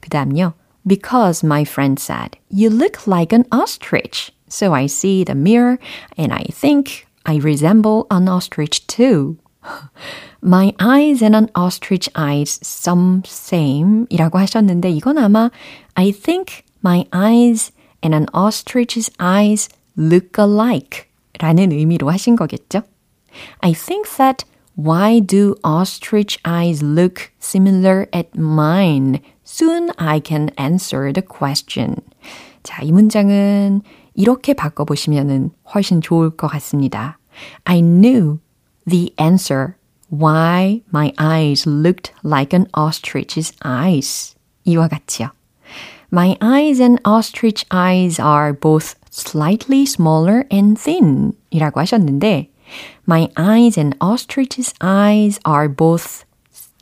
그 0.00 0.10
다음요. 0.10 0.54
Because 0.86 1.44
my 1.44 1.62
friend 1.62 1.98
said, 2.00 2.38
You 2.48 2.70
look 2.70 3.06
like 3.06 3.32
an 3.32 3.44
ostrich. 3.52 4.32
So 4.48 4.72
I 4.72 4.86
see 4.86 5.24
the 5.24 5.34
mirror 5.34 5.78
and 6.16 6.32
I 6.32 6.44
think 6.50 7.06
I 7.24 7.36
resemble 7.36 8.06
an 8.10 8.28
ostrich 8.28 8.86
too. 8.86 9.36
My 10.42 10.72
eyes 10.80 11.22
and 11.22 11.36
an 11.36 11.50
ostrich 11.54 12.08
eyes 12.16 12.58
some 12.62 13.22
same 13.26 14.06
이라고 14.08 14.38
하셨는데 14.38 14.90
이건 14.90 15.18
아마 15.18 15.50
I 15.94 16.12
think 16.12 16.64
my 16.82 17.04
eyes 17.12 17.72
and 18.02 18.14
an 18.14 18.26
ostrich's 18.32 19.10
eyes 19.20 19.68
look 19.96 20.38
alike 20.38 21.04
라는 21.38 21.72
의미로 21.72 22.10
하신 22.10 22.36
거겠죠? 22.36 22.82
I 23.62 23.72
think 23.72 24.16
that 24.16 24.44
why 24.76 25.20
do 25.20 25.56
ostrich 25.62 26.38
eyes 26.44 26.82
look 26.82 27.32
similar 27.38 28.08
at 28.12 28.36
mine? 28.36 29.20
Soon 29.44 29.90
I 29.98 30.20
can 30.20 30.50
answer 30.56 31.12
the 31.12 31.22
question. 31.22 31.96
자, 32.62 32.82
이 32.82 32.92
문장은 32.92 33.82
이렇게 34.14 34.54
바꿔보시면 34.54 35.50
훨씬 35.74 36.00
좋을 36.00 36.30
것 36.36 36.48
같습니다. 36.48 37.18
I 37.64 37.80
knew 37.80 38.38
the 38.86 39.12
answer 39.18 39.76
why 40.10 40.82
my 40.92 41.12
eyes 41.18 41.66
looked 41.66 42.12
like 42.24 42.56
an 42.56 42.66
ostrich's 42.76 43.52
eyes. 43.64 44.34
이와 44.64 44.88
같이요. 44.88 45.30
My 46.12 46.36
eyes 46.42 46.80
and 46.80 47.00
ostrich 47.04 47.64
eyes 47.72 48.20
are 48.20 48.52
both 48.52 48.94
slightly 49.10 49.82
smaller 49.82 50.44
and 50.52 50.80
thin 50.80 51.32
이라고 51.50 51.80
하셨는데 51.80 52.50
My 53.06 53.28
eyes 53.36 53.76
and 53.76 53.96
ostrich's 54.00 54.74
eyes 54.80 55.38
are 55.44 55.68
both 55.68 56.24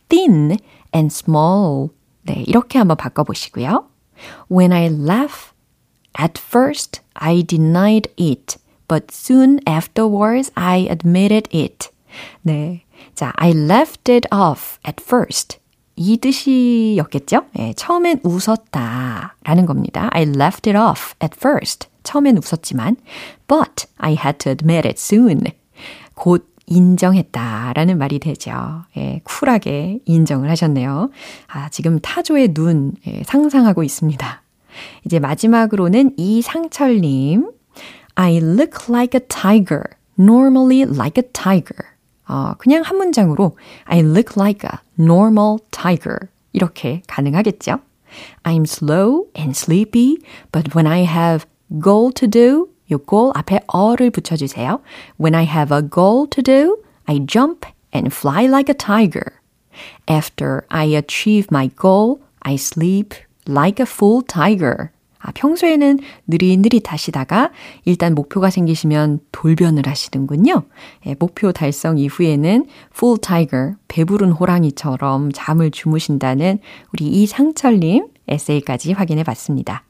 thin 0.09 0.59
and 0.93 1.13
small. 1.13 1.91
네, 2.27 2.45
이렇게 2.47 2.79
한번 2.79 2.97
바꿔보시고요. 2.97 3.87
When 4.51 4.73
I 4.73 4.89
laugh, 4.89 5.53
At 6.19 6.37
first, 6.37 7.01
I 7.15 7.43
denied 7.43 8.09
it, 8.17 8.59
but 8.89 9.13
soon 9.13 9.61
afterwards, 9.67 10.51
I 10.57 10.89
admitted 10.91 11.49
it. 11.53 11.91
네. 12.43 12.83
자, 13.15 13.33
I 13.37 13.53
left 13.53 14.11
it 14.11 14.27
off 14.33 14.79
at 14.87 15.01
first. 15.01 15.59
이 15.95 16.17
뜻이었겠죠? 16.17 17.47
네, 17.53 17.73
처음엔 17.75 18.21
웃었다 18.25 19.37
라는 19.45 19.67
겁니다. 19.67 20.09
I 20.13 20.23
left 20.23 20.69
it 20.69 20.77
off 20.77 21.15
at 21.23 21.37
first. 21.37 21.89
처음엔 22.03 22.39
웃었지만, 22.39 22.97
but 23.47 23.87
I 23.99 24.15
had 24.15 24.39
to 24.39 24.51
admit 24.51 24.87
it 24.89 24.99
soon. 24.99 25.45
곧 26.14 26.48
인정했다라는 26.66 27.98
말이 27.98 28.20
되죠. 28.20 28.84
예, 28.98 29.22
쿨하게 29.24 30.00
인정을 30.06 30.50
하셨네요. 30.50 31.10
아, 31.48 31.70
지금 31.70 32.00
타조의 32.00 32.54
눈 32.54 32.94
예, 33.08 33.24
상상하고 33.24 33.84
있습니다. 33.84 34.42
이제 35.06 35.20
마지막으로는 35.20 36.14
이상철님. 36.18 37.52
I 38.16 38.38
look 38.38 38.90
like 38.90 39.20
a 39.20 39.28
tiger. 39.28 39.84
Normally 40.18 40.82
like 40.84 41.22
a 41.22 41.30
tiger. 41.34 41.94
어, 42.28 42.54
그냥 42.58 42.84
한 42.84 42.98
문장으로 42.98 43.58
I 43.86 44.00
look 44.00 44.40
like 44.40 44.68
a 44.68 44.80
normal 45.00 45.58
tiger. 45.72 46.30
이렇게 46.54 47.02
가능하겠죠? 47.08 47.80
I'm 48.44 48.64
slow 48.64 49.26
and 49.36 49.58
sleepy, 49.58 50.18
but 50.52 50.76
when 50.76 50.86
I 50.86 51.04
have 51.04 51.46
goal 51.82 52.12
to 52.14 52.28
do, 52.28 52.70
요 52.94 53.00
goal 53.10 53.32
앞에 53.36 53.60
어를 53.68 54.12
붙여주세요. 54.12 54.80
When 55.20 55.36
I 55.36 55.46
have 55.46 55.76
a 55.76 55.82
goal 55.88 56.28
to 56.30 56.42
do, 56.42 56.78
I 57.06 57.26
jump 57.26 57.68
and 57.94 58.14
fly 58.14 58.46
like 58.46 58.70
a 58.70 58.78
tiger. 58.78 59.40
After 60.08 60.62
I 60.70 60.96
achieve 60.96 61.48
my 61.52 61.70
goal, 61.76 62.20
I 62.42 62.56
sleep 62.56 63.16
like 63.48 63.84
a 63.84 63.88
full 63.90 64.24
tiger. 64.26 64.90
아, 65.20 65.32
평소에는 65.34 66.00
느릿느릿 66.28 66.92
하시다가 66.92 67.52
일단 67.86 68.14
목표가 68.14 68.50
생기시면 68.50 69.22
돌변을 69.32 69.88
하시는군요. 69.88 70.64
예, 71.06 71.16
목표 71.18 71.54
달성 71.54 71.98
이후에는 71.98 72.66
full 72.94 73.20
tiger, 73.22 73.76
배부른 73.88 74.32
호랑이처럼 74.32 75.32
잠을 75.32 75.72
주무신다는 75.72 76.60
우리 76.92 77.08
이상철님 77.08 78.08
에세이까지 78.28 78.92
확인해 78.92 79.24
봤습니다. 79.24 79.86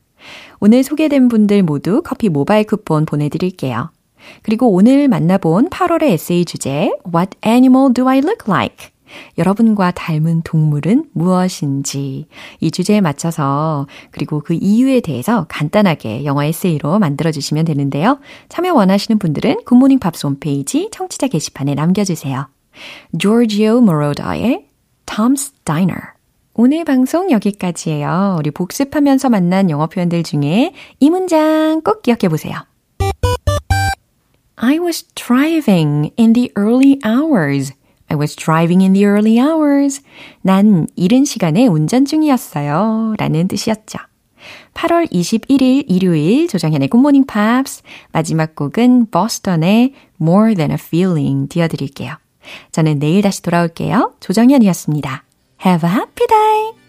오늘 0.59 0.83
소개된 0.83 1.27
분들 1.27 1.63
모두 1.63 2.01
커피 2.03 2.29
모바일 2.29 2.65
쿠폰 2.65 3.05
보내드릴게요. 3.05 3.91
그리고 4.41 4.71
오늘 4.71 5.07
만나본 5.07 5.69
8월의 5.69 6.03
에세이 6.11 6.45
주제 6.45 6.91
What 7.13 7.37
animal 7.45 7.93
do 7.93 8.07
I 8.07 8.19
look 8.19 8.45
like? 8.47 8.93
여러분과 9.37 9.91
닮은 9.91 10.41
동물은 10.43 11.09
무엇인지 11.13 12.27
이 12.59 12.71
주제에 12.71 13.01
맞춰서 13.01 13.87
그리고 14.11 14.39
그 14.39 14.53
이유에 14.53 15.01
대해서 15.01 15.45
간단하게 15.49 16.25
영어 16.25 16.43
에세이로 16.43 16.99
만들어 16.99 17.31
주시면 17.31 17.65
되는데요. 17.65 18.19
참여 18.49 18.73
원하시는 18.73 19.19
분들은 19.19 19.65
굿모닝 19.65 19.99
팝스 19.99 20.25
홈페이지 20.25 20.89
청취자 20.91 21.27
게시판에 21.27 21.75
남겨주세요. 21.75 22.47
Giorgio 23.19 23.77
Moroder의 23.77 24.65
Tom's 25.05 25.51
Diner 25.63 26.12
오늘 26.55 26.85
방송 26.85 27.31
여기까지예요. 27.31 28.35
우리 28.37 28.51
복습하면서 28.51 29.29
만난 29.29 29.71
영어 29.71 29.87
표현들 29.87 30.21
중에 30.21 30.73
이 30.99 31.09
문장 31.09 31.81
꼭 31.81 32.03
기억해 32.03 32.29
보세요. 32.29 32.53
I 34.55 34.77
was 34.77 35.03
driving 35.15 36.11
in 36.17 36.33
the 36.33 36.51
early 36.55 36.99
hours. 37.03 37.73
I 38.07 38.17
was 38.17 38.35
driving 38.35 38.83
in 38.83 38.93
the 38.93 39.03
early 39.03 39.39
hours. 39.39 40.03
난 40.41 40.85
이른 40.95 41.25
시간에 41.25 41.65
운전 41.65 42.05
중이었어요. 42.05 43.15
라는 43.17 43.47
뜻이었죠. 43.47 43.97
8월 44.75 45.09
21일 45.11 45.85
일요일 45.87 46.47
조정현의 46.47 46.89
굿모닝 46.89 47.25
팝스 47.25 47.81
마지막 48.11 48.55
곡은 48.55 49.09
버스턴의 49.09 49.93
More 50.21 50.53
Than 50.53 50.69
a 50.69 50.77
Feeling 50.79 51.49
띄워드릴게요. 51.49 52.13
저는 52.71 52.99
내일 52.99 53.23
다시 53.23 53.41
돌아올게요. 53.41 54.13
조정현이었습니다. 54.19 55.23
Have 55.63 55.85
a 55.85 55.87
happy 55.87 56.25
day! 56.27 56.82